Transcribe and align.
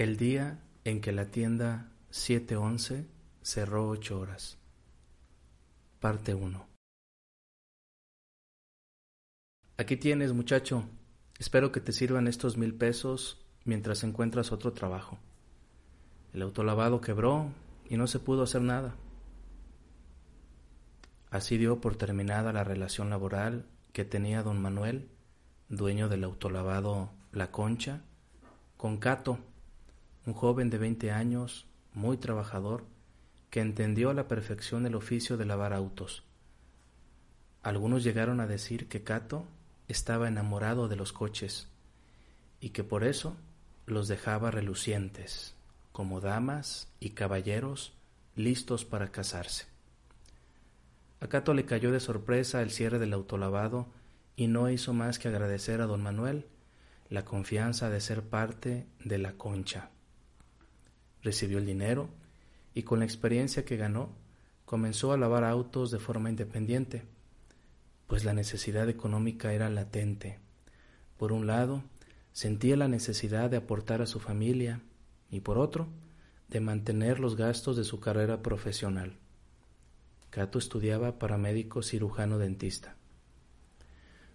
El 0.00 0.16
día 0.16 0.58
en 0.84 1.02
que 1.02 1.12
la 1.12 1.26
tienda 1.26 1.92
711 2.08 3.06
cerró 3.42 3.86
ocho 3.86 4.18
horas. 4.18 4.56
Parte 6.00 6.32
1. 6.32 6.66
Aquí 9.76 9.98
tienes, 9.98 10.32
muchacho. 10.32 10.84
Espero 11.38 11.70
que 11.70 11.82
te 11.82 11.92
sirvan 11.92 12.28
estos 12.28 12.56
mil 12.56 12.74
pesos 12.74 13.44
mientras 13.66 14.02
encuentras 14.02 14.52
otro 14.52 14.72
trabajo. 14.72 15.18
El 16.32 16.40
autolavado 16.40 17.02
quebró 17.02 17.52
y 17.86 17.98
no 17.98 18.06
se 18.06 18.20
pudo 18.20 18.44
hacer 18.44 18.62
nada. 18.62 18.96
Así 21.28 21.58
dio 21.58 21.82
por 21.82 21.96
terminada 21.96 22.54
la 22.54 22.64
relación 22.64 23.10
laboral 23.10 23.66
que 23.92 24.06
tenía 24.06 24.42
don 24.42 24.62
Manuel, 24.62 25.10
dueño 25.68 26.08
del 26.08 26.24
autolavado 26.24 27.10
La 27.32 27.50
Concha, 27.50 28.00
con 28.78 28.96
Cato, 28.96 29.40
un 30.26 30.34
joven 30.34 30.68
de 30.68 30.78
20 30.78 31.10
años, 31.12 31.66
muy 31.94 32.18
trabajador, 32.18 32.84
que 33.48 33.60
entendió 33.60 34.10
a 34.10 34.14
la 34.14 34.28
perfección 34.28 34.86
el 34.86 34.94
oficio 34.94 35.36
de 35.36 35.46
lavar 35.46 35.72
autos. 35.72 36.22
Algunos 37.62 38.04
llegaron 38.04 38.40
a 38.40 38.46
decir 38.46 38.88
que 38.88 39.02
Cato 39.02 39.46
estaba 39.88 40.28
enamorado 40.28 40.88
de 40.88 40.96
los 40.96 41.12
coches 41.12 41.68
y 42.60 42.70
que 42.70 42.84
por 42.84 43.02
eso 43.02 43.36
los 43.86 44.08
dejaba 44.08 44.50
relucientes, 44.50 45.54
como 45.92 46.20
damas 46.20 46.88
y 47.00 47.10
caballeros 47.10 47.92
listos 48.36 48.84
para 48.84 49.10
casarse. 49.10 49.66
A 51.20 51.28
Cato 51.28 51.54
le 51.54 51.64
cayó 51.64 51.90
de 51.92 52.00
sorpresa 52.00 52.62
el 52.62 52.70
cierre 52.70 52.98
del 52.98 53.14
autolavado 53.14 53.88
y 54.36 54.46
no 54.46 54.70
hizo 54.70 54.94
más 54.94 55.18
que 55.18 55.28
agradecer 55.28 55.80
a 55.80 55.86
don 55.86 56.02
Manuel 56.02 56.46
la 57.08 57.24
confianza 57.24 57.90
de 57.90 58.00
ser 58.00 58.22
parte 58.22 58.86
de 59.04 59.18
la 59.18 59.32
concha 59.32 59.90
recibió 61.22 61.58
el 61.58 61.66
dinero 61.66 62.08
y 62.74 62.82
con 62.82 63.00
la 63.00 63.04
experiencia 63.04 63.64
que 63.64 63.76
ganó 63.76 64.10
comenzó 64.64 65.12
a 65.12 65.16
lavar 65.16 65.44
autos 65.44 65.90
de 65.90 65.98
forma 65.98 66.30
independiente, 66.30 67.02
pues 68.06 68.24
la 68.24 68.32
necesidad 68.32 68.88
económica 68.88 69.52
era 69.52 69.68
latente. 69.68 70.38
Por 71.16 71.32
un 71.32 71.46
lado, 71.46 71.82
sentía 72.32 72.76
la 72.76 72.88
necesidad 72.88 73.50
de 73.50 73.56
aportar 73.56 74.02
a 74.02 74.06
su 74.06 74.20
familia 74.20 74.80
y 75.30 75.40
por 75.40 75.58
otro, 75.58 75.88
de 76.48 76.60
mantener 76.60 77.20
los 77.20 77.36
gastos 77.36 77.76
de 77.76 77.84
su 77.84 78.00
carrera 78.00 78.42
profesional. 78.42 79.16
Cato 80.30 80.58
estudiaba 80.58 81.18
para 81.18 81.38
médico 81.38 81.82
cirujano 81.82 82.38
dentista. 82.38 82.96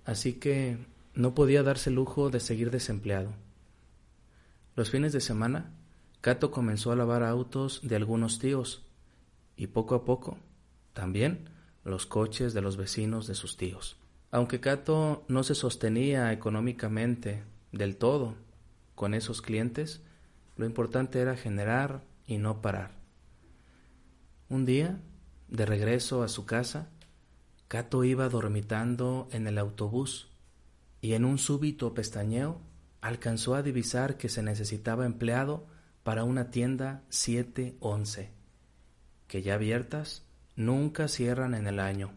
Así 0.05 0.33
que 0.33 0.77
no 1.13 1.33
podía 1.33 1.63
darse 1.63 1.89
el 1.89 1.95
lujo 1.95 2.29
de 2.29 2.39
seguir 2.39 2.71
desempleado. 2.71 3.33
Los 4.75 4.89
fines 4.89 5.13
de 5.13 5.21
semana 5.21 5.71
Cato 6.25 6.49
comenzó 6.49 6.91
a 6.91 6.95
lavar 6.95 7.21
autos 7.21 7.81
de 7.83 7.95
algunos 7.95 8.39
tíos 8.39 8.83
y 9.55 9.67
poco 9.67 9.93
a 9.93 10.05
poco 10.05 10.39
también 10.91 11.51
los 11.83 12.07
coches 12.07 12.55
de 12.55 12.61
los 12.61 12.77
vecinos 12.77 13.27
de 13.27 13.35
sus 13.35 13.57
tíos. 13.57 13.97
Aunque 14.31 14.59
Cato 14.59 15.23
no 15.27 15.43
se 15.43 15.53
sostenía 15.53 16.33
económicamente 16.33 17.43
del 17.71 17.95
todo 17.95 18.33
con 18.95 19.13
esos 19.13 19.43
clientes, 19.43 20.01
lo 20.57 20.65
importante 20.65 21.19
era 21.19 21.37
generar 21.37 22.03
y 22.25 22.39
no 22.39 22.59
parar. 22.59 22.95
Un 24.49 24.65
día, 24.65 24.99
de 25.47 25.67
regreso 25.67 26.23
a 26.23 26.27
su 26.27 26.47
casa, 26.47 26.89
Cato 27.67 28.03
iba 28.03 28.29
dormitando 28.29 29.27
en 29.31 29.45
el 29.45 29.59
autobús 29.59 30.31
y 31.01 31.13
en 31.13 31.23
un 31.23 31.37
súbito 31.37 31.93
pestañeo 31.93 32.61
alcanzó 32.99 33.53
a 33.53 33.61
divisar 33.61 34.17
que 34.17 34.27
se 34.27 34.41
necesitaba 34.41 35.05
empleado 35.05 35.67
para 36.05 36.23
una 36.23 36.51
tienda 36.51 37.01
711, 37.09 38.29
que 39.27 39.41
ya 39.41 39.55
abiertas 39.55 40.23
nunca 40.55 41.07
cierran 41.07 41.55
en 41.55 41.65
el 41.65 41.79
año. 41.79 42.11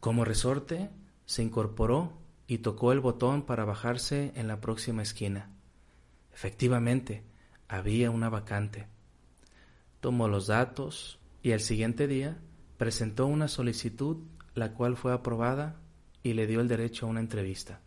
Como 0.00 0.24
resorte, 0.24 0.88
se 1.26 1.42
incorporó 1.42 2.14
y 2.46 2.58
tocó 2.58 2.92
el 2.92 3.00
botón 3.00 3.42
para 3.42 3.66
bajarse 3.66 4.32
en 4.36 4.48
la 4.48 4.62
próxima 4.62 5.02
esquina. 5.02 5.50
Efectivamente, 6.32 7.24
había 7.68 8.10
una 8.10 8.30
vacante. 8.30 8.86
Tomó 10.00 10.26
los 10.26 10.46
datos 10.46 11.18
y 11.42 11.52
al 11.52 11.60
siguiente 11.60 12.06
día 12.06 12.38
presentó 12.78 13.26
una 13.26 13.48
solicitud, 13.48 14.16
la 14.54 14.72
cual 14.72 14.96
fue 14.96 15.12
aprobada 15.12 15.76
y 16.22 16.32
le 16.32 16.46
dio 16.46 16.62
el 16.62 16.68
derecho 16.68 17.04
a 17.04 17.10
una 17.10 17.20
entrevista. 17.20 17.82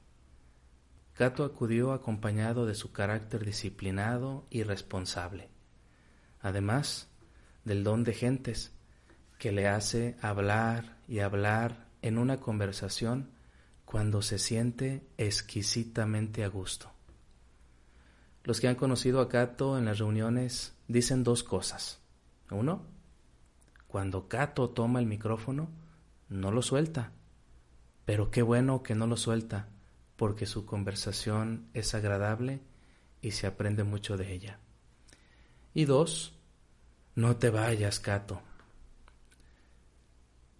Cato 1.19 1.43
acudió 1.43 1.91
acompañado 1.91 2.65
de 2.65 2.75
su 2.75 2.93
carácter 2.93 3.43
disciplinado 3.43 4.45
y 4.49 4.63
responsable, 4.63 5.49
además 6.39 7.09
del 7.65 7.83
don 7.83 8.05
de 8.05 8.13
gentes 8.13 8.71
que 9.37 9.51
le 9.51 9.67
hace 9.67 10.15
hablar 10.21 10.95
y 11.09 11.19
hablar 11.19 11.87
en 12.01 12.19
una 12.19 12.39
conversación 12.39 13.31
cuando 13.83 14.21
se 14.21 14.39
siente 14.39 15.05
exquisitamente 15.17 16.45
a 16.45 16.47
gusto. 16.47 16.89
Los 18.45 18.61
que 18.61 18.69
han 18.69 18.75
conocido 18.75 19.19
a 19.19 19.27
Cato 19.27 19.77
en 19.77 19.83
las 19.83 19.99
reuniones 19.99 20.73
dicen 20.87 21.25
dos 21.25 21.43
cosas. 21.43 21.99
Uno, 22.49 22.85
cuando 23.89 24.29
Cato 24.29 24.69
toma 24.69 25.01
el 25.01 25.05
micrófono, 25.05 25.69
no 26.29 26.49
lo 26.49 26.61
suelta. 26.61 27.11
Pero 28.05 28.31
qué 28.31 28.41
bueno 28.41 28.83
que 28.83 28.95
no 28.95 29.05
lo 29.05 29.17
suelta, 29.17 29.67
porque 30.19 30.45
su 30.45 30.65
conversación 30.65 31.69
es 31.73 31.95
agradable 31.95 32.59
y 33.21 33.31
se 33.31 33.47
aprende 33.47 33.85
mucho 33.85 34.17
de 34.17 34.33
ella. 34.33 34.59
Y 35.73 35.85
dos, 35.85 36.33
no 37.15 37.37
te 37.37 37.49
vayas, 37.49 38.01
Cato. 38.01 38.41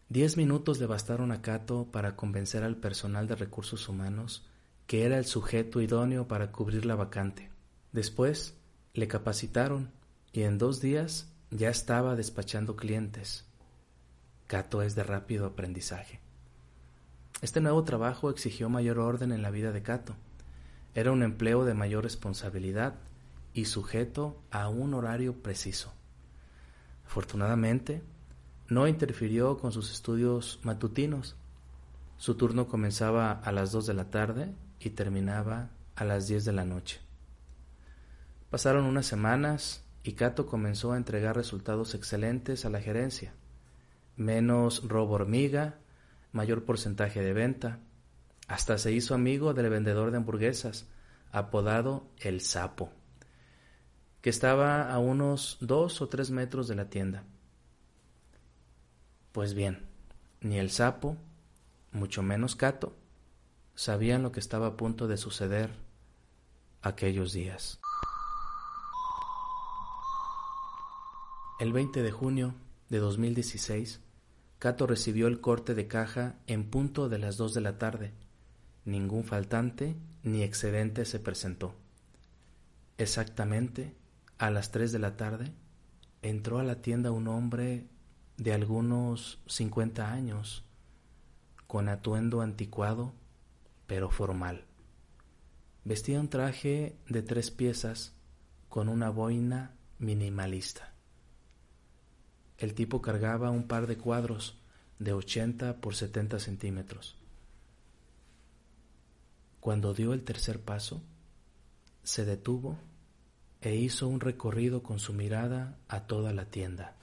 Diez 0.08 0.38
minutos 0.38 0.80
le 0.80 0.86
bastaron 0.86 1.34
a 1.34 1.42
Cato 1.42 1.92
para 1.92 2.16
convencer 2.16 2.64
al 2.64 2.78
personal 2.78 3.28
de 3.28 3.36
recursos 3.36 3.90
humanos 3.90 4.48
que 4.88 5.04
era 5.04 5.18
el 5.18 5.26
sujeto 5.26 5.82
idóneo 5.82 6.26
para 6.30 6.54
cubrir 6.54 6.86
la 6.86 6.96
vacante. 6.96 7.50
Después 7.92 8.56
le 8.94 9.10
capacitaron 9.10 9.92
y 10.32 10.44
en 10.44 10.58
dos 10.58 10.80
días 10.80 11.34
ya 11.52 11.70
estaba 11.70 12.16
despachando 12.16 12.78
clientes. 12.78 13.46
Cato 14.48 14.82
es 14.82 14.96
de 14.96 15.04
rápido 15.04 15.46
aprendizaje. 15.46 16.22
Este 17.42 17.62
nuevo 17.62 17.84
trabajo 17.84 18.30
exigió 18.30 18.70
mayor 18.70 19.00
orden 19.00 19.32
en 19.32 19.42
la 19.42 19.52
vida 19.52 19.72
de 19.72 19.82
Cato. 19.82 20.16
Era 20.94 21.12
un 21.12 21.24
empleo 21.24 21.64
de 21.64 21.74
mayor 21.74 22.04
responsabilidad 22.04 22.96
y 23.54 23.66
sujeto 23.66 24.42
a 24.52 24.70
un 24.70 24.94
horario 24.94 25.42
preciso. 25.42 25.94
Afortunadamente, 27.06 28.04
no 28.68 28.88
interfirió 28.88 29.58
con 29.58 29.72
sus 29.72 29.92
estudios 29.92 30.60
matutinos. 30.64 31.36
Su 32.18 32.36
turno 32.36 32.68
comenzaba 32.68 33.32
a 33.32 33.52
las 33.52 33.72
dos 33.72 33.88
de 33.88 33.94
la 33.94 34.12
tarde 34.12 34.54
y 34.80 34.92
terminaba 34.92 35.70
a 35.96 36.04
las 36.04 36.28
diez 36.28 36.46
de 36.46 36.54
la 36.54 36.66
noche. 36.66 37.00
Pasaron 38.50 38.86
unas 38.86 39.06
semanas 39.06 39.84
y 40.04 40.14
Cato 40.14 40.46
comenzó 40.46 40.92
a 40.92 40.98
entregar 40.98 41.36
resultados 41.36 41.96
excelentes 41.96 42.66
a 42.66 42.70
la 42.70 42.82
gerencia. 42.82 43.34
Menos 44.16 44.88
robo 44.88 45.16
hormiga, 45.16 45.80
mayor 46.32 46.66
porcentaje 46.66 47.22
de 47.22 47.34
venta. 47.34 47.80
Hasta 48.48 48.78
se 48.78 48.92
hizo 48.92 49.14
amigo 49.14 49.54
del 49.54 49.70
vendedor 49.70 50.12
de 50.12 50.18
hamburguesas, 50.18 50.88
apodado 51.32 52.08
El 52.18 52.42
Sapo, 52.42 52.90
que 54.22 54.30
estaba 54.30 54.92
a 54.92 55.00
unos 55.00 55.58
dos 55.62 56.02
o 56.02 56.10
tres 56.10 56.32
metros 56.32 56.68
de 56.68 56.76
la 56.76 56.90
tienda. 56.90 57.24
Pues 59.32 59.54
bien, 59.54 59.86
ni 60.42 60.58
el 60.58 60.72
sapo, 60.72 61.18
mucho 61.92 62.24
menos 62.24 62.56
Cato, 62.56 62.96
sabían 63.76 64.24
lo 64.24 64.32
que 64.32 64.40
estaba 64.40 64.68
a 64.68 64.78
punto 64.78 65.08
de 65.08 65.18
suceder 65.18 65.70
aquellos 66.82 67.32
días. 67.34 67.80
El 71.60 71.74
20 71.74 72.02
de 72.02 72.12
junio 72.12 72.56
de 72.90 73.00
2016, 73.00 74.02
Cato 74.60 74.88
recibió 74.88 75.28
el 75.28 75.40
corte 75.40 75.74
de 75.74 75.88
caja 75.88 76.36
en 76.46 76.70
punto 76.70 77.08
de 77.08 77.18
las 77.18 77.38
dos 77.38 77.54
de 77.54 77.62
la 77.62 77.78
tarde. 77.78 78.14
Ningún 78.84 79.24
faltante 79.24 79.96
ni 80.24 80.44
excedente 80.44 81.06
se 81.06 81.20
presentó. 81.20 81.76
Exactamente 82.98 83.96
a 84.38 84.52
las 84.52 84.72
tres 84.72 84.92
de 84.92 85.00
la 85.00 85.16
tarde 85.16 85.54
entró 86.22 86.60
a 86.60 86.64
la 86.64 86.82
tienda 86.82 87.12
un 87.12 87.30
hombre 87.30 87.88
de 88.36 88.54
algunos 88.54 89.40
cincuenta 89.48 90.12
años, 90.12 90.66
con 91.68 91.88
atuendo 91.88 92.42
anticuado 92.42 93.14
pero 93.88 94.10
formal. 94.10 94.66
Vestía 95.86 96.20
un 96.20 96.30
traje 96.30 96.98
de 97.08 97.22
tres 97.22 97.50
piezas 97.50 98.14
con 98.68 98.90
una 98.90 99.10
boina 99.10 99.74
minimalista. 99.98 100.94
El 102.60 102.74
tipo 102.74 103.02
cargaba 103.02 103.52
un 103.52 103.68
par 103.68 103.88
de 103.88 103.98
cuadros 103.98 104.58
de 105.00 105.14
80 105.14 105.78
por 105.78 105.96
70 105.96 106.40
centímetros. 106.40 107.16
Cuando 109.62 109.94
dio 109.94 110.14
el 110.14 110.24
tercer 110.24 110.60
paso, 110.60 111.02
se 112.04 112.26
detuvo 112.26 112.78
e 113.62 113.76
hizo 113.76 114.10
un 114.10 114.20
recorrido 114.20 114.84
con 114.84 115.00
su 115.00 115.14
mirada 115.14 115.78
a 115.88 116.02
toda 116.02 116.34
la 116.34 116.46
tienda, 116.46 116.96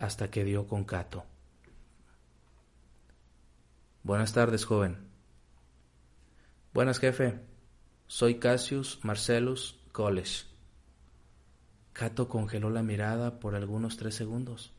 hasta 0.00 0.28
que 0.28 0.42
dio 0.42 0.66
con 0.66 0.84
Cato. 0.84 1.24
Buenas 4.02 4.32
tardes, 4.32 4.64
joven. 4.64 4.98
Buenas, 6.74 6.98
jefe. 6.98 7.40
Soy 8.08 8.38
Cassius 8.38 9.00
Marcellus 9.04 9.78
College. 9.92 10.55
Cato 11.96 12.28
congeló 12.28 12.68
la 12.68 12.82
mirada 12.82 13.40
por 13.40 13.54
algunos 13.54 13.96
tres 13.96 14.14
segundos, 14.14 14.70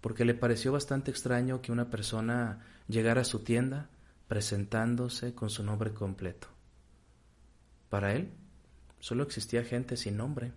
porque 0.00 0.24
le 0.24 0.34
pareció 0.34 0.72
bastante 0.72 1.12
extraño 1.12 1.62
que 1.62 1.70
una 1.70 1.90
persona 1.90 2.66
llegara 2.88 3.20
a 3.20 3.24
su 3.24 3.44
tienda 3.44 3.88
presentándose 4.26 5.32
con 5.32 5.48
su 5.48 5.62
nombre 5.62 5.94
completo. 5.94 6.48
Para 7.88 8.14
él, 8.14 8.32
solo 8.98 9.22
existía 9.22 9.62
gente 9.62 9.96
sin 9.96 10.16
nombre, 10.16 10.50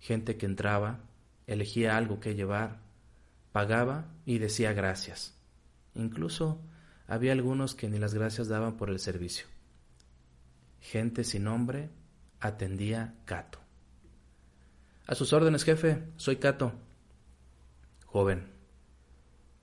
gente 0.00 0.38
que 0.38 0.46
entraba, 0.46 1.00
elegía 1.46 1.98
algo 1.98 2.18
que 2.18 2.34
llevar, 2.34 2.78
pagaba 3.52 4.06
y 4.24 4.38
decía 4.38 4.72
gracias. 4.72 5.34
Incluso 5.94 6.62
había 7.06 7.32
algunos 7.32 7.74
que 7.74 7.90
ni 7.90 7.98
las 7.98 8.14
gracias 8.14 8.48
daban 8.48 8.78
por 8.78 8.88
el 8.88 8.98
servicio. 8.98 9.44
Gente 10.80 11.24
sin 11.24 11.44
nombre 11.44 11.90
atendía 12.40 13.16
Cato. 13.26 13.63
A 15.06 15.14
sus 15.14 15.32
órdenes, 15.32 15.64
jefe, 15.64 16.02
soy 16.16 16.36
Cato. 16.36 16.72
Joven, 18.06 18.50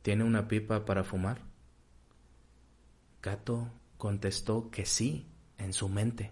¿tiene 0.01 0.23
una 0.23 0.47
pipa 0.47 0.85
para 0.85 1.03
fumar? 1.03 1.41
Cato 3.21 3.71
contestó 3.97 4.69
que 4.69 4.85
sí 4.85 5.27
en 5.57 5.73
su 5.73 5.89
mente, 5.89 6.31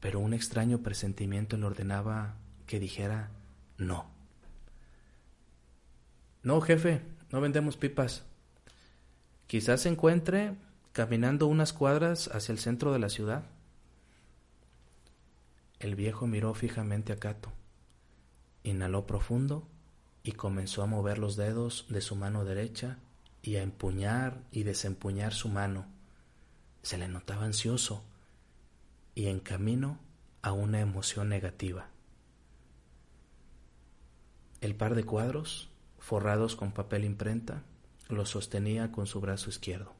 pero 0.00 0.20
un 0.20 0.32
extraño 0.32 0.78
presentimiento 0.78 1.56
le 1.56 1.66
ordenaba 1.66 2.36
que 2.66 2.80
dijera 2.80 3.30
no. 3.76 4.10
No, 6.42 6.60
jefe, 6.60 7.02
no 7.30 7.40
vendemos 7.40 7.76
pipas. 7.76 8.24
Quizás 9.46 9.82
se 9.82 9.88
encuentre 9.88 10.54
caminando 10.92 11.46
unas 11.46 11.72
cuadras 11.72 12.28
hacia 12.32 12.52
el 12.52 12.58
centro 12.58 12.92
de 12.92 12.98
la 12.98 13.08
ciudad. 13.08 13.44
El 15.78 15.94
viejo 15.94 16.26
miró 16.26 16.54
fijamente 16.54 17.12
a 17.12 17.16
Cato, 17.18 17.52
inhaló 18.64 19.06
profundo 19.06 19.68
y 20.22 20.32
comenzó 20.32 20.82
a 20.82 20.86
mover 20.86 21.18
los 21.18 21.36
dedos 21.36 21.86
de 21.88 22.00
su 22.00 22.16
mano 22.16 22.44
derecha 22.44 22.98
y 23.42 23.56
a 23.56 23.62
empuñar 23.62 24.42
y 24.50 24.64
desempuñar 24.64 25.32
su 25.32 25.48
mano. 25.48 25.86
Se 26.82 26.98
le 26.98 27.08
notaba 27.08 27.44
ansioso 27.44 28.02
y 29.14 29.26
en 29.26 29.40
camino 29.40 29.98
a 30.42 30.52
una 30.52 30.80
emoción 30.80 31.28
negativa. 31.28 31.88
El 34.60 34.74
par 34.74 34.96
de 34.96 35.04
cuadros, 35.04 35.70
forrados 35.98 36.56
con 36.56 36.72
papel 36.72 37.04
imprenta, 37.04 37.62
lo 38.08 38.26
sostenía 38.26 38.90
con 38.90 39.06
su 39.06 39.20
brazo 39.20 39.50
izquierdo. 39.50 39.92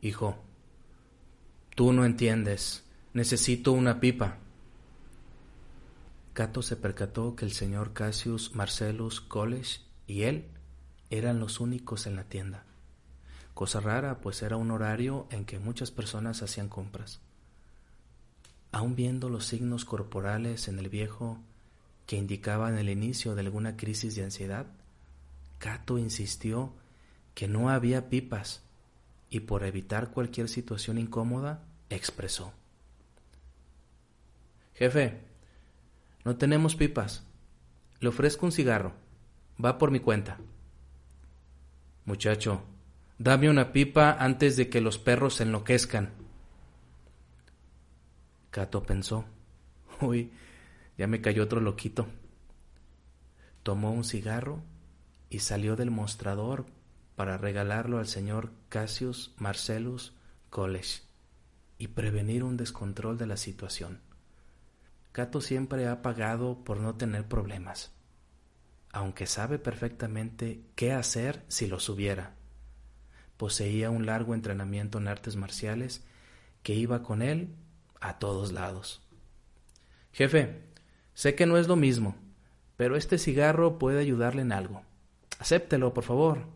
Hijo, 0.00 0.36
tú 1.74 1.92
no 1.92 2.04
entiendes, 2.04 2.84
Necesito 3.14 3.72
una 3.72 4.00
pipa. 4.00 4.38
Cato 6.32 6.62
se 6.62 6.76
percató 6.76 7.36
que 7.36 7.44
el 7.44 7.52
señor 7.52 7.92
Cassius 7.92 8.54
Marcellus 8.54 9.20
College 9.20 9.80
y 10.06 10.22
él 10.22 10.46
eran 11.10 11.38
los 11.38 11.60
únicos 11.60 12.06
en 12.06 12.16
la 12.16 12.24
tienda. 12.24 12.64
Cosa 13.52 13.80
rara, 13.80 14.22
pues 14.22 14.40
era 14.42 14.56
un 14.56 14.70
horario 14.70 15.26
en 15.30 15.44
que 15.44 15.58
muchas 15.58 15.90
personas 15.90 16.42
hacían 16.42 16.70
compras. 16.70 17.20
Aun 18.70 18.96
viendo 18.96 19.28
los 19.28 19.44
signos 19.44 19.84
corporales 19.84 20.66
en 20.68 20.78
el 20.78 20.88
viejo 20.88 21.38
que 22.06 22.16
indicaban 22.16 22.78
el 22.78 22.88
inicio 22.88 23.34
de 23.34 23.42
alguna 23.42 23.76
crisis 23.76 24.14
de 24.14 24.24
ansiedad, 24.24 24.68
Cato 25.58 25.98
insistió 25.98 26.72
que 27.34 27.46
no 27.46 27.68
había 27.68 28.08
pipas 28.08 28.62
y 29.28 29.40
por 29.40 29.64
evitar 29.64 30.12
cualquier 30.12 30.48
situación 30.48 30.96
incómoda 30.96 31.62
expresó. 31.90 32.54
Jefe, 34.74 35.20
no 36.24 36.36
tenemos 36.36 36.76
pipas. 36.76 37.24
Le 38.00 38.08
ofrezco 38.08 38.46
un 38.46 38.52
cigarro. 38.52 38.92
Va 39.62 39.78
por 39.78 39.90
mi 39.90 40.00
cuenta. 40.00 40.38
Muchacho, 42.04 42.62
dame 43.18 43.48
una 43.48 43.72
pipa 43.72 44.16
antes 44.18 44.56
de 44.56 44.68
que 44.68 44.80
los 44.80 44.98
perros 44.98 45.34
se 45.34 45.44
enloquezcan. 45.44 46.10
Cato 48.50 48.82
pensó. 48.82 49.24
Uy, 50.00 50.32
ya 50.98 51.06
me 51.06 51.20
cayó 51.20 51.44
otro 51.44 51.60
loquito. 51.60 52.08
Tomó 53.62 53.92
un 53.92 54.04
cigarro 54.04 54.62
y 55.30 55.38
salió 55.38 55.76
del 55.76 55.90
mostrador 55.90 56.66
para 57.14 57.38
regalarlo 57.38 57.98
al 57.98 58.06
señor 58.06 58.50
Cassius 58.68 59.34
Marcellus 59.38 60.12
College 60.50 61.02
y 61.78 61.88
prevenir 61.88 62.42
un 62.42 62.56
descontrol 62.56 63.16
de 63.16 63.26
la 63.26 63.36
situación. 63.36 64.00
Cato 65.12 65.42
siempre 65.42 65.86
ha 65.86 66.00
pagado 66.00 66.64
por 66.64 66.78
no 66.78 66.94
tener 66.94 67.28
problemas, 67.28 67.92
aunque 68.90 69.26
sabe 69.26 69.58
perfectamente 69.58 70.62
qué 70.74 70.92
hacer 70.92 71.44
si 71.48 71.66
los 71.66 71.88
hubiera. 71.90 72.34
Poseía 73.36 73.90
un 73.90 74.06
largo 74.06 74.34
entrenamiento 74.34 74.98
en 74.98 75.08
artes 75.08 75.36
marciales 75.36 76.02
que 76.62 76.74
iba 76.74 77.02
con 77.02 77.20
él 77.20 77.54
a 78.00 78.18
todos 78.18 78.52
lados. 78.52 79.02
Jefe, 80.12 80.62
sé 81.12 81.34
que 81.34 81.44
no 81.46 81.58
es 81.58 81.68
lo 81.68 81.76
mismo, 81.76 82.16
pero 82.76 82.96
este 82.96 83.18
cigarro 83.18 83.78
puede 83.78 84.00
ayudarle 84.00 84.42
en 84.42 84.52
algo. 84.52 84.82
Acéptelo, 85.38 85.92
por 85.92 86.04
favor. 86.04 86.46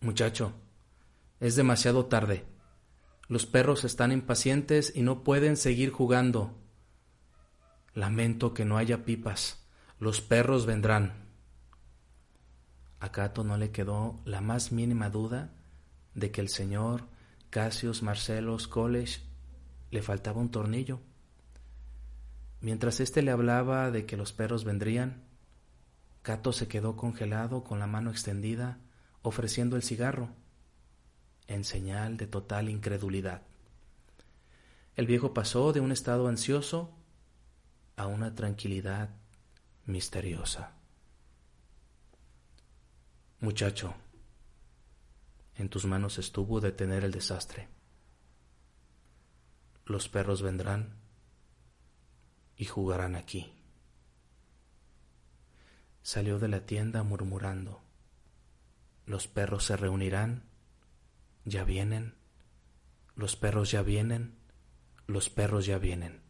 Muchacho, 0.00 0.52
es 1.38 1.54
demasiado 1.54 2.06
tarde. 2.06 2.44
Los 3.28 3.46
perros 3.46 3.84
están 3.84 4.10
impacientes 4.10 4.92
y 4.96 5.02
no 5.02 5.22
pueden 5.22 5.56
seguir 5.56 5.90
jugando. 5.90 6.57
Lamento 7.98 8.54
que 8.54 8.64
no 8.64 8.78
haya 8.78 9.04
pipas. 9.04 9.58
Los 9.98 10.20
perros 10.20 10.66
vendrán. 10.66 11.14
A 13.00 13.10
Cato 13.10 13.42
no 13.42 13.56
le 13.56 13.72
quedó 13.72 14.20
la 14.24 14.40
más 14.40 14.70
mínima 14.70 15.10
duda 15.10 15.50
de 16.14 16.30
que 16.30 16.40
el 16.40 16.48
señor 16.48 17.08
Cassius 17.50 18.04
Marcellos 18.04 18.68
College 18.68 19.22
le 19.90 20.00
faltaba 20.00 20.40
un 20.40 20.52
tornillo. 20.52 21.00
Mientras 22.60 23.00
éste 23.00 23.20
le 23.20 23.32
hablaba 23.32 23.90
de 23.90 24.06
que 24.06 24.16
los 24.16 24.32
perros 24.32 24.62
vendrían, 24.62 25.24
Cato 26.22 26.52
se 26.52 26.68
quedó 26.68 26.94
congelado 26.94 27.64
con 27.64 27.80
la 27.80 27.88
mano 27.88 28.12
extendida, 28.12 28.78
ofreciendo 29.22 29.74
el 29.74 29.82
cigarro, 29.82 30.28
en 31.48 31.64
señal 31.64 32.16
de 32.16 32.28
total 32.28 32.68
incredulidad. 32.68 33.42
El 34.94 35.08
viejo 35.08 35.34
pasó 35.34 35.72
de 35.72 35.80
un 35.80 35.90
estado 35.90 36.28
ansioso 36.28 36.94
a 37.98 38.06
una 38.06 38.32
tranquilidad 38.32 39.10
misteriosa. 39.84 40.72
Muchacho, 43.40 43.92
en 45.56 45.68
tus 45.68 45.84
manos 45.84 46.18
estuvo 46.18 46.60
detener 46.60 47.02
el 47.02 47.10
desastre. 47.10 47.68
Los 49.84 50.08
perros 50.08 50.42
vendrán 50.42 50.94
y 52.56 52.66
jugarán 52.66 53.16
aquí. 53.16 53.52
salió 56.02 56.38
de 56.38 56.48
la 56.48 56.64
tienda 56.64 57.02
murmurando, 57.02 57.82
los 59.04 59.26
perros 59.28 59.64
se 59.64 59.76
reunirán, 59.76 60.44
ya 61.44 61.64
vienen, 61.64 62.14
los 63.14 63.36
perros 63.36 63.70
ya 63.72 63.82
vienen, 63.82 64.38
los 65.06 65.28
perros 65.28 65.66
ya 65.66 65.78
vienen. 65.78 66.27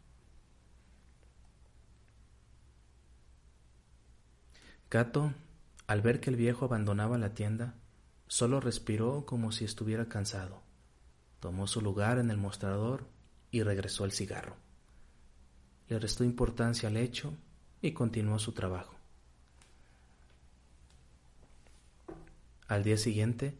Cato, 4.89 5.35
al 5.87 6.01
ver 6.01 6.21
que 6.21 6.31
el 6.31 6.37
viejo 6.37 6.65
abandonaba 6.65 7.19
la 7.19 7.35
tienda, 7.35 7.75
solo 8.27 8.61
respiró 8.61 9.27
como 9.27 9.53
si 9.53 9.65
estuviera 9.65 10.09
cansado. 10.09 10.63
Tomó 11.41 11.67
su 11.67 11.83
lugar 11.83 12.19
en 12.19 12.31
el 12.31 12.39
mostrador 12.39 13.07
y 13.51 13.63
regresó 13.63 14.05
al 14.05 14.13
cigarro. 14.13 14.57
Le 15.89 15.99
restó 15.99 16.25
importancia 16.25 16.89
al 16.89 16.97
hecho 16.97 17.35
y 17.83 17.93
continuó 17.93 18.39
su 18.39 18.53
trabajo. 18.53 18.95
Al 22.67 22.83
día 22.83 22.97
siguiente, 22.97 23.59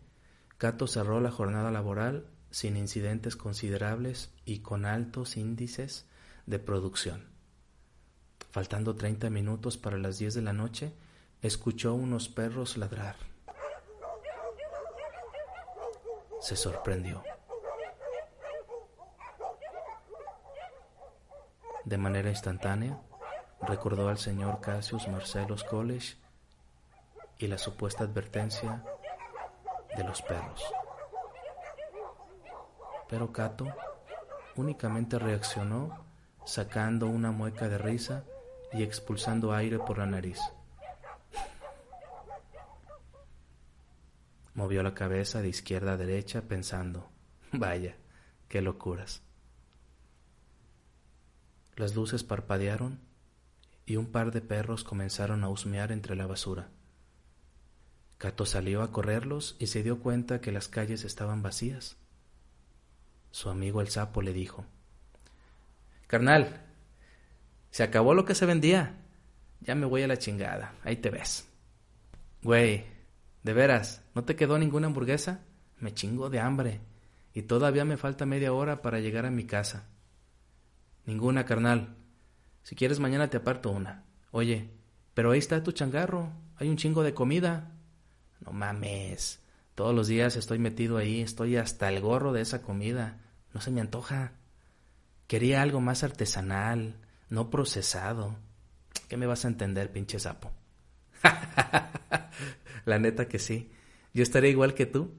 Cato 0.59 0.87
cerró 0.87 1.21
la 1.21 1.31
jornada 1.31 1.71
laboral 1.71 2.27
sin 2.51 2.77
incidentes 2.77 3.37
considerables 3.37 4.31
y 4.45 4.61
con 4.61 4.87
altos 4.87 5.37
índices 5.37 6.07
de 6.47 6.59
producción. 6.59 7.25
Faltando 8.51 8.97
treinta 8.97 9.31
minutos 9.31 9.77
para 9.77 9.99
las 9.99 10.19
diez 10.19 10.35
de 10.35 10.43
la 10.43 10.53
noche, 10.53 10.93
escuchó 11.43 11.95
unos 11.95 12.29
perros 12.29 12.77
ladrar. 12.77 13.17
Se 16.41 16.57
sorprendió. 16.57 17.23
De 21.85 21.97
manera 21.97 22.29
instantánea, 22.29 23.01
recordó 23.63 24.09
al 24.09 24.19
señor 24.19 24.61
Cassius 24.61 25.09
Marcellus 25.09 25.65
College 25.65 26.17
y 27.39 27.47
la 27.47 27.59
supuesta 27.59 28.05
advertencia 28.05 28.85
de 29.97 30.05
los 30.05 30.21
perros. 30.23 30.63
Pero 33.09 33.33
Cato 33.33 33.67
únicamente 34.57 35.19
reaccionó 35.19 36.05
sacando 36.45 37.07
una 37.07 37.31
mueca 37.31 37.69
de 37.69 37.79
risa 37.79 38.25
y 38.73 38.83
expulsando 38.83 39.53
aire 39.53 39.79
por 39.79 39.99
la 39.99 40.07
nariz. 40.07 40.41
Movió 44.59 44.83
la 44.83 44.93
cabeza 44.93 45.41
de 45.41 45.49
izquierda 45.49 45.93
a 45.93 45.97
derecha 45.97 46.43
pensando, 46.43 47.09
vaya, 47.53 47.95
qué 48.49 48.61
locuras. 48.61 49.23
Las 51.77 51.95
luces 51.95 52.25
parpadearon 52.25 52.99
y 53.87 53.95
un 53.95 54.07
par 54.07 54.33
de 54.33 54.41
perros 54.41 54.83
comenzaron 54.83 55.45
a 55.45 55.49
husmear 55.49 55.93
entre 55.93 56.17
la 56.17 56.27
basura. 56.27 56.71
Cato 58.19 58.47
salió 58.47 58.83
a 58.83 58.91
correrlos 58.91 59.55
y 59.61 59.69
se 59.69 59.85
dio 59.85 60.01
cuenta 60.01 60.41
que 60.41 60.51
las 60.51 60.67
calles 60.67 61.05
estaban 61.05 61.41
vacías. 61.41 61.97
Su 63.31 63.51
amigo 63.51 63.81
el 63.81 63.91
sapo 63.91 64.23
le 64.23 64.33
dijo, 64.33 64.67
Carnal, 66.09 66.67
se 67.71 67.85
acabó 67.85 68.13
lo 68.13 68.25
que 68.25 68.35
se 68.35 68.45
vendía. 68.45 68.97
Ya 69.61 69.77
me 69.77 69.87
voy 69.87 70.03
a 70.03 70.09
la 70.09 70.19
chingada. 70.19 70.75
Ahí 70.83 70.97
te 70.97 71.11
ves. 71.11 71.47
Güey, 72.43 72.98
de 73.49 73.55
veras, 73.55 74.03
¿no 74.15 74.25
te 74.25 74.37
quedó 74.37 74.59
ninguna 74.59 74.89
hamburguesa? 74.89 75.41
Me 75.79 75.95
chingo 75.95 76.29
de 76.29 76.39
hambre. 76.39 76.83
Y 77.33 77.41
todavía 77.41 77.87
me 77.87 77.97
falta 77.97 78.27
media 78.27 78.53
hora 78.53 78.83
para 78.83 79.01
llegar 79.01 79.25
a 79.25 79.31
mi 79.31 79.45
casa. 79.45 79.89
Ninguna, 81.07 81.47
carnal. 81.47 81.97
Si 82.63 82.77
quieres 82.77 83.01
mañana 83.01 83.31
te 83.31 83.39
aparto 83.39 83.71
una. 83.71 84.05
Oye, 84.33 84.69
pero 85.15 85.31
ahí 85.31 85.39
está 85.39 85.63
tu 85.63 85.73
changarro. 85.73 86.31
Hay 86.57 86.69
un 86.69 86.77
chingo 86.77 87.03
de 87.03 87.15
comida. 87.15 87.73
No 88.45 88.53
mames. 88.53 89.41
Todos 89.75 89.95
los 89.95 90.09
días 90.09 90.37
estoy 90.37 90.59
metido 90.59 90.99
ahí. 90.99 91.23
Estoy 91.23 91.57
hasta 91.57 91.89
el 91.89 92.03
gorro 92.03 92.35
de 92.35 92.43
esa 92.43 92.61
comida. 92.61 93.17
No 93.55 93.63
se 93.63 93.71
me 93.71 93.81
antoja. 93.81 94.33
Quería 95.27 95.63
algo 95.63 95.81
más 95.81 96.05
artesanal, 96.05 96.97
no 97.31 97.49
procesado. 97.49 98.37
¿Qué 99.09 99.17
me 99.17 99.25
vas 99.25 99.47
a 99.47 99.49
entender, 99.49 99.91
pinche 99.91 100.19
sapo? 100.19 100.53
La 102.89 102.99
neta 102.99 103.29
que 103.29 103.39
sí. 103.39 103.71
Yo 104.15 104.23
estaría 104.23 104.49
igual 104.49 104.73
que 104.73 104.87
tú, 104.87 105.13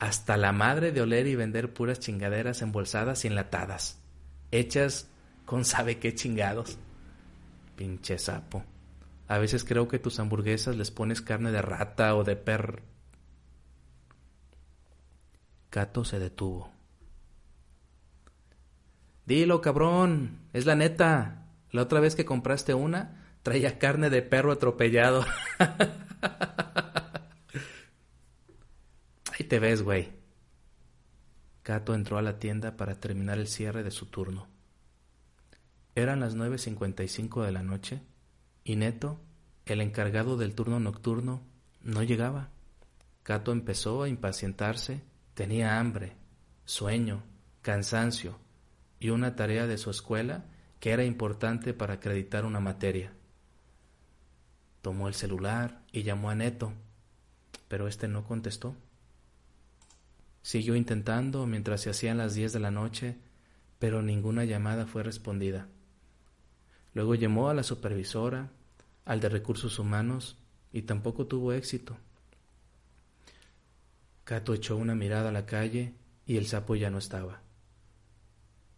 hasta 0.00 0.36
la 0.36 0.50
madre 0.50 0.90
de 0.90 1.02
oler 1.02 1.28
y 1.28 1.36
vender 1.36 1.72
puras 1.72 2.00
chingaderas 2.00 2.62
embolsadas 2.62 3.24
y 3.24 3.28
enlatadas, 3.28 4.00
hechas 4.50 5.08
con 5.46 5.64
sabe 5.64 6.00
qué 6.00 6.16
chingados. 6.16 6.78
Pinche 7.76 8.18
sapo. 8.18 8.64
A 9.28 9.38
veces 9.38 9.62
creo 9.62 9.86
que 9.86 10.00
tus 10.00 10.18
hamburguesas 10.18 10.74
les 10.74 10.90
pones 10.90 11.22
carne 11.22 11.52
de 11.52 11.62
rata 11.62 12.16
o 12.16 12.24
de 12.24 12.34
per... 12.34 12.82
Cato 15.70 16.04
se 16.04 16.18
detuvo. 16.18 16.72
Dilo, 19.26 19.60
cabrón, 19.60 20.40
es 20.52 20.66
la 20.66 20.74
neta. 20.74 21.46
La 21.70 21.82
otra 21.82 22.00
vez 22.00 22.16
que 22.16 22.24
compraste 22.24 22.74
una, 22.74 23.36
traía 23.44 23.78
carne 23.78 24.10
de 24.10 24.22
perro 24.22 24.50
atropellado. 24.50 25.24
Te 29.52 29.58
ves, 29.58 29.82
güey. 29.82 30.08
Cato 31.62 31.92
entró 31.92 32.16
a 32.16 32.22
la 32.22 32.38
tienda 32.38 32.78
para 32.78 33.00
terminar 33.00 33.38
el 33.38 33.48
cierre 33.48 33.82
de 33.82 33.90
su 33.90 34.06
turno. 34.06 34.48
Eran 35.94 36.20
las 36.20 36.34
9.55 36.34 37.44
de 37.44 37.52
la 37.52 37.62
noche 37.62 38.00
y 38.64 38.76
Neto, 38.76 39.20
el 39.66 39.82
encargado 39.82 40.38
del 40.38 40.54
turno 40.54 40.80
nocturno, 40.80 41.42
no 41.82 42.02
llegaba. 42.02 42.48
Cato 43.24 43.52
empezó 43.52 44.02
a 44.02 44.08
impacientarse, 44.08 45.02
tenía 45.34 45.78
hambre, 45.78 46.16
sueño, 46.64 47.22
cansancio 47.60 48.38
y 49.00 49.10
una 49.10 49.36
tarea 49.36 49.66
de 49.66 49.76
su 49.76 49.90
escuela 49.90 50.46
que 50.80 50.92
era 50.92 51.04
importante 51.04 51.74
para 51.74 51.92
acreditar 51.92 52.46
una 52.46 52.60
materia. 52.60 53.12
Tomó 54.80 55.08
el 55.08 55.14
celular 55.14 55.82
y 55.92 56.04
llamó 56.04 56.30
a 56.30 56.34
Neto, 56.34 56.72
pero 57.68 57.86
este 57.86 58.08
no 58.08 58.24
contestó. 58.24 58.74
Siguió 60.42 60.74
intentando 60.74 61.46
mientras 61.46 61.80
se 61.80 61.90
hacían 61.90 62.18
las 62.18 62.34
diez 62.34 62.52
de 62.52 62.58
la 62.58 62.72
noche, 62.72 63.16
pero 63.78 64.02
ninguna 64.02 64.44
llamada 64.44 64.86
fue 64.86 65.04
respondida. 65.04 65.68
Luego 66.94 67.14
llamó 67.14 67.48
a 67.48 67.54
la 67.54 67.62
supervisora, 67.62 68.50
al 69.04 69.20
de 69.20 69.28
recursos 69.28 69.78
humanos, 69.78 70.36
y 70.72 70.82
tampoco 70.82 71.26
tuvo 71.26 71.52
éxito. 71.52 71.96
Cato 74.24 74.52
echó 74.52 74.76
una 74.76 74.94
mirada 74.94 75.28
a 75.28 75.32
la 75.32 75.46
calle 75.46 75.94
y 76.26 76.36
el 76.36 76.46
sapo 76.46 76.74
ya 76.74 76.90
no 76.90 76.98
estaba. 76.98 77.42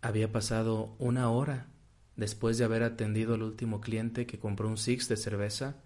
Había 0.02 0.30
pasado 0.32 0.94
una 0.98 1.30
hora 1.30 1.68
después 2.16 2.58
de 2.58 2.64
haber 2.64 2.82
atendido 2.82 3.34
al 3.34 3.42
último 3.42 3.80
cliente 3.80 4.26
que 4.26 4.38
compró 4.38 4.68
un 4.68 4.76
six 4.76 5.08
de 5.08 5.16
cerveza 5.16 5.76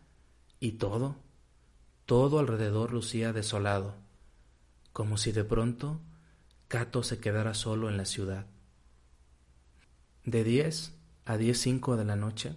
y 0.61 0.73
todo, 0.73 1.17
todo 2.05 2.41
alrededor 2.41 2.93
lucía 2.93 3.33
desolado 3.33 4.08
como 4.93 5.17
si 5.17 5.33
de 5.33 5.45
pronto 5.45 6.01
Cato 6.69 7.03
se 7.03 7.19
quedara 7.19 7.55
solo 7.55 7.89
en 7.89 7.97
la 7.97 8.05
ciudad. 8.05 8.47
De 10.25 10.45
diez 10.45 10.95
a 11.25 11.37
diez 11.37 11.59
cinco 11.61 11.97
de 11.97 12.05
la 12.05 12.17
noche, 12.17 12.57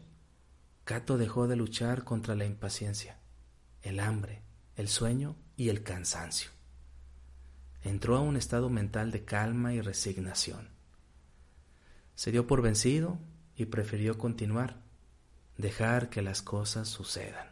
Cato 0.84 1.18
dejó 1.18 1.48
de 1.48 1.56
luchar 1.56 2.04
contra 2.04 2.36
la 2.36 2.46
impaciencia, 2.46 3.18
el 3.82 4.00
hambre, 4.00 4.42
el 4.76 4.88
sueño 4.90 5.38
y 5.56 5.70
el 5.70 5.84
cansancio. 5.84 6.52
Entró 7.84 8.18
a 8.18 8.22
un 8.22 8.36
estado 8.36 8.70
mental 8.70 9.12
de 9.12 9.24
calma 9.24 9.74
y 9.74 9.82
resignación. 9.82 10.70
Se 12.16 12.32
dio 12.32 12.46
por 12.48 12.62
vencido 12.62 13.18
y 13.56 13.66
prefirió 13.66 14.18
continuar, 14.18 14.82
dejar 15.58 16.10
que 16.10 16.22
las 16.22 16.42
cosas 16.42 16.90
sucedan. 16.90 17.48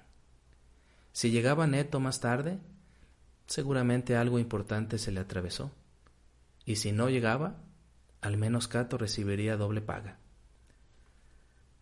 Si 1.11 1.31
llegaba 1.31 1.67
Neto 1.67 1.99
más 1.99 2.19
tarde, 2.19 2.59
seguramente 3.49 4.15
algo 4.15 4.37
importante 4.37 4.99
se 4.99 5.11
le 5.11 5.19
atravesó. 5.19 5.71
Y 6.65 6.75
si 6.75 6.91
no 6.91 7.09
llegaba, 7.09 7.55
al 8.21 8.37
menos 8.37 8.67
Cato 8.67 8.97
recibiría 8.97 9.57
doble 9.57 9.81
paga. 9.81 10.19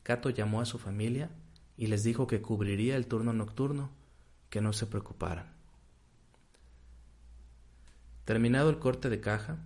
Cato 0.01 0.29
llamó 0.29 0.61
a 0.61 0.65
su 0.65 0.79
familia 0.79 1.29
y 1.75 1.87
les 1.87 2.03
dijo 2.03 2.25
que 2.25 2.41
cubriría 2.41 2.95
el 2.95 3.05
turno 3.05 3.33
nocturno, 3.33 3.89
que 4.49 4.61
no 4.61 4.71
se 4.71 4.85
preocuparan. 4.85 5.53
Terminado 8.23 8.69
el 8.69 8.79
corte 8.79 9.09
de 9.09 9.19
caja, 9.19 9.57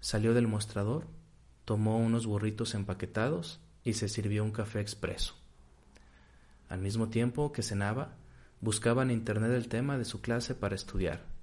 salió 0.00 0.34
del 0.34 0.48
mostrador, 0.48 1.06
tomó 1.64 1.98
unos 1.98 2.26
burritos 2.26 2.74
empaquetados 2.74 3.60
y 3.82 3.94
se 3.94 4.10
sirvió 4.10 4.44
un 4.44 4.52
café 4.52 4.80
expreso. 4.80 5.34
Al 6.68 6.80
mismo 6.80 7.08
tiempo 7.08 7.52
que 7.52 7.62
cenaba, 7.62 8.14
buscaba 8.60 9.02
en 9.02 9.10
internet 9.10 9.52
el 9.52 9.68
tema 9.68 9.96
de 9.96 10.04
su 10.04 10.20
clase 10.20 10.54
para 10.54 10.74
estudiar 10.74 11.35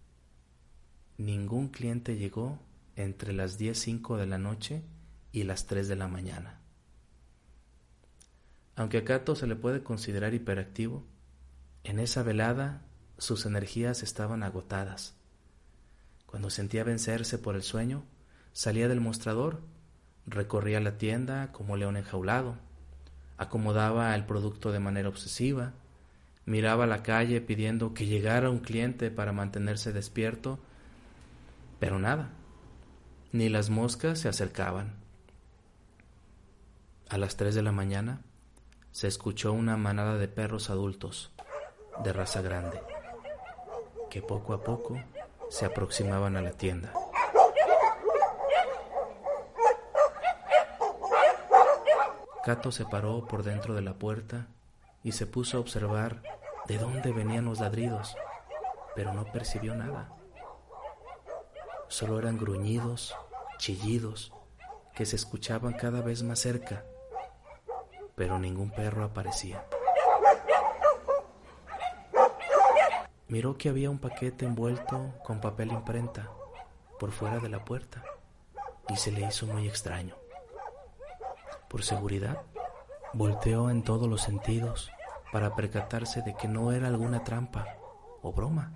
ningún 1.18 1.70
cliente 1.70 2.18
llegó 2.18 2.60
entre 2.96 3.34
las 3.34 3.60
10.05 3.60 4.18
de 4.18 4.28
la 4.28 4.38
noche 4.38 4.84
y 5.32 5.44
las 5.44 5.66
3 5.68 5.88
de 5.88 5.96
la 5.96 6.08
mañana. 6.08 6.60
Aunque 8.76 9.00
a 9.00 9.04
Cato 9.06 9.36
se 9.36 9.48
le 9.48 9.56
puede 9.56 9.84
considerar 9.84 10.34
hiperactivo, 10.34 11.06
En 11.86 12.00
esa 12.00 12.24
velada 12.24 12.82
sus 13.18 13.46
energías 13.46 14.04
estaban 14.04 14.42
agotadas. 14.42 15.16
Cuando 16.26 16.50
sentía 16.50 16.86
vencerse 16.86 17.38
por 17.38 17.56
el 17.56 17.62
sueño, 17.62 18.06
salía 18.54 18.88
del 18.88 19.02
mostrador, 19.02 19.62
recorría 20.26 20.80
la 20.80 20.98
tienda 20.98 21.52
como 21.52 21.76
león 21.76 21.98
enjaulado, 21.98 22.58
acomodaba 23.38 24.16
el 24.16 24.26
producto 24.26 24.72
de 24.72 24.80
manera 24.80 25.10
obsesiva, 25.10 25.74
miraba 26.46 26.88
la 26.88 27.04
calle 27.04 27.42
pidiendo 27.42 27.94
que 27.94 28.06
llegara 28.06 28.50
un 28.50 28.60
cliente 28.60 29.12
para 29.12 29.34
mantenerse 29.34 29.92
despierto, 29.92 30.60
pero 31.84 32.00
nada, 32.00 32.30
ni 33.34 33.50
las 33.50 33.70
moscas 33.70 34.18
se 34.18 34.30
acercaban. 34.30 34.96
A 37.10 37.18
las 37.18 37.36
tres 37.36 37.56
de 37.56 37.62
la 37.62 37.74
mañana 37.74 38.22
se 38.94 39.10
escuchó 39.10 39.52
una 39.52 39.76
manada 39.76 40.18
de 40.18 40.30
perros 40.30 40.70
adultos 40.70 41.34
de 42.02 42.14
raza 42.14 42.42
grande, 42.42 42.82
que 44.10 44.22
poco 44.22 44.54
a 44.54 44.64
poco 44.64 44.98
se 45.50 45.66
aproximaban 45.66 46.38
a 46.38 46.42
la 46.42 46.52
tienda. 46.52 46.94
Cato 52.46 52.72
se 52.72 52.86
paró 52.86 53.26
por 53.26 53.44
dentro 53.44 53.74
de 53.74 53.82
la 53.82 53.96
puerta 53.96 54.48
y 55.04 55.12
se 55.12 55.26
puso 55.26 55.58
a 55.58 55.60
observar 55.60 56.22
de 56.66 56.78
dónde 56.78 57.12
venían 57.12 57.44
los 57.44 57.60
ladridos, 57.60 58.16
pero 58.96 59.12
no 59.12 59.26
percibió 59.26 59.76
nada. 59.76 60.23
Solo 61.94 62.18
eran 62.18 62.40
gruñidos, 62.40 63.16
chillidos, 63.60 64.34
que 64.96 65.06
se 65.06 65.16
escuchaban 65.16 65.74
cada 65.74 66.02
vez 66.02 66.24
más 66.24 66.40
cerca, 66.40 66.84
pero 68.16 68.40
ningún 68.40 68.72
perro 68.72 69.04
aparecía. 69.04 69.64
Miró 73.28 73.60
que 73.60 73.70
había 73.70 73.92
un 73.92 74.00
paquete 74.00 74.44
envuelto 74.44 75.14
con 75.24 75.40
papel 75.40 75.72
imprenta 75.72 76.32
por 77.00 77.12
fuera 77.12 77.38
de 77.38 77.50
la 77.50 77.64
puerta 77.64 78.04
y 78.90 78.96
se 78.96 79.12
le 79.12 79.28
hizo 79.28 79.46
muy 79.46 79.68
extraño. 79.68 80.16
Por 81.70 81.84
seguridad, 81.84 82.42
volteó 83.14 83.70
en 83.70 83.84
todos 83.84 84.10
los 84.10 84.24
sentidos 84.24 84.92
para 85.32 85.56
percatarse 85.56 86.24
de 86.24 86.34
que 86.34 86.48
no 86.48 86.72
era 86.72 86.88
alguna 86.88 87.24
trampa 87.24 87.68
o 88.24 88.34
broma. 88.34 88.74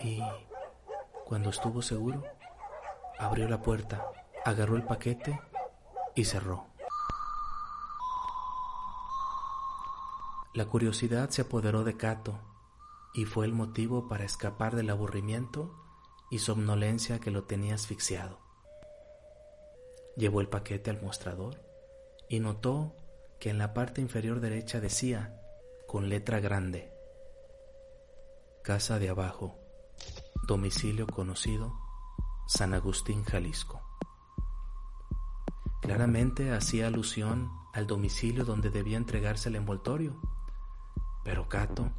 Y 0.00 0.22
cuando 1.28 1.50
estuvo 1.50 1.82
seguro, 1.82 2.24
abrió 3.18 3.46
la 3.48 3.60
puerta, 3.60 4.10
agarró 4.46 4.76
el 4.76 4.84
paquete 4.84 5.38
y 6.14 6.24
cerró. 6.24 6.68
La 10.54 10.64
curiosidad 10.64 11.28
se 11.28 11.42
apoderó 11.42 11.84
de 11.84 11.98
Cato 11.98 12.38
y 13.12 13.26
fue 13.26 13.44
el 13.44 13.52
motivo 13.52 14.08
para 14.08 14.24
escapar 14.24 14.74
del 14.74 14.88
aburrimiento 14.88 15.70
y 16.30 16.38
somnolencia 16.38 17.20
que 17.20 17.30
lo 17.30 17.44
tenía 17.44 17.74
asfixiado. 17.74 18.38
Llevó 20.16 20.40
el 20.40 20.48
paquete 20.48 20.88
al 20.88 21.02
mostrador 21.02 21.62
y 22.30 22.40
notó 22.40 22.96
que 23.38 23.50
en 23.50 23.58
la 23.58 23.74
parte 23.74 24.00
inferior 24.00 24.40
derecha 24.40 24.80
decía, 24.80 25.42
con 25.86 26.08
letra 26.08 26.40
grande, 26.40 26.90
Casa 28.62 28.98
de 28.98 29.10
Abajo, 29.10 29.67
domicilio 30.48 31.06
conocido, 31.06 31.78
San 32.46 32.72
Agustín, 32.72 33.22
Jalisco. 33.22 33.82
Claramente 35.82 36.52
hacía 36.52 36.86
alusión 36.86 37.50
al 37.74 37.86
domicilio 37.86 38.46
donde 38.46 38.70
debía 38.70 38.96
entregarse 38.96 39.50
el 39.50 39.56
envoltorio, 39.56 40.18
pero 41.22 41.50
Cato, 41.50 41.90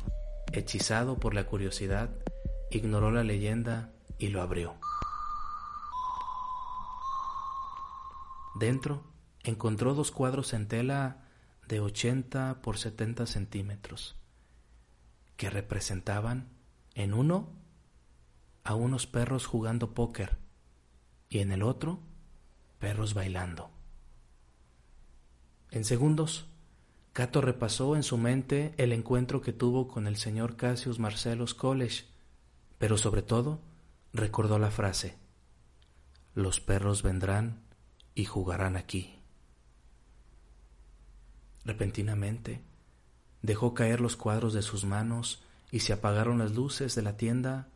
hechizado 0.52 1.20
por 1.20 1.36
la 1.36 1.46
curiosidad, 1.46 2.10
ignoró 2.72 3.12
la 3.12 3.24
leyenda 3.24 3.94
y 4.18 4.30
lo 4.30 4.42
abrió. 4.42 4.74
Dentro 8.56 9.04
encontró 9.44 9.94
dos 9.94 10.10
cuadros 10.10 10.54
en 10.54 10.68
tela 10.68 11.24
de 11.68 11.82
80 11.82 12.64
por 12.64 12.80
70 12.80 13.28
centímetros, 13.28 14.16
que 15.38 15.52
representaban 15.52 16.50
en 16.96 17.14
uno 17.14 17.59
a 18.70 18.76
unos 18.76 19.08
perros 19.08 19.48
jugando 19.48 19.96
póker 19.96 20.38
y 21.28 21.40
en 21.40 21.52
el 21.52 21.64
otro 21.64 22.02
perros 22.78 23.16
bailando. 23.16 23.72
En 25.72 25.84
segundos, 25.84 26.46
Cato 27.12 27.42
repasó 27.42 27.96
en 27.96 28.04
su 28.04 28.20
mente 28.20 28.76
el 28.78 28.94
encuentro 28.94 29.42
que 29.42 29.54
tuvo 29.54 29.88
con 29.88 30.06
el 30.06 30.18
señor 30.18 30.56
Cassius 30.56 31.00
Marcellus 31.00 31.56
College, 31.56 32.06
pero 32.78 33.00
sobre 33.00 33.24
todo 33.24 33.60
recordó 34.14 34.60
la 34.60 34.70
frase, 34.70 35.18
los 36.36 36.60
perros 36.60 37.02
vendrán 37.02 37.64
y 38.14 38.26
jugarán 38.26 38.78
aquí. 38.78 39.16
Repentinamente, 41.66 42.62
dejó 43.42 43.74
caer 43.74 44.00
los 44.00 44.16
cuadros 44.16 44.54
de 44.54 44.62
sus 44.62 44.86
manos 44.86 45.42
y 45.72 45.80
se 45.80 45.92
apagaron 45.92 46.38
las 46.38 46.52
luces 46.52 46.94
de 46.94 47.02
la 47.02 47.18
tienda 47.18 47.70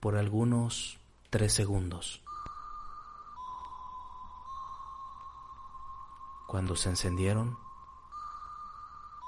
por 0.00 0.16
algunos 0.16 0.98
tres 1.30 1.52
segundos. 1.52 2.22
Cuando 6.46 6.76
se 6.76 6.90
encendieron, 6.90 7.58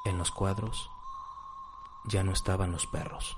en 0.05 0.19
los 0.19 0.31
cuadros 0.31 0.91
ya 2.05 2.23
no 2.23 2.33
estaban 2.33 2.73
los 2.73 2.87
perros. 2.87 3.37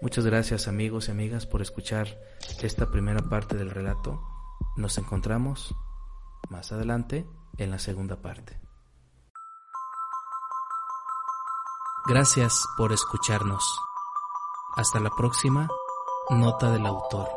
Muchas 0.00 0.26
gracias 0.26 0.68
amigos 0.68 1.08
y 1.08 1.10
amigas 1.10 1.46
por 1.46 1.62
escuchar 1.62 2.06
esta 2.62 2.90
primera 2.90 3.22
parte 3.28 3.56
del 3.56 3.70
relato. 3.70 4.22
Nos 4.76 4.98
encontramos 4.98 5.74
más 6.48 6.72
adelante 6.72 7.26
en 7.58 7.70
la 7.70 7.78
segunda 7.78 8.16
parte. 8.16 8.58
Gracias 12.08 12.64
por 12.76 12.92
escucharnos. 12.92 13.64
Hasta 14.76 15.00
la 15.00 15.10
próxima 15.10 15.68
nota 16.30 16.70
del 16.70 16.86
autor. 16.86 17.35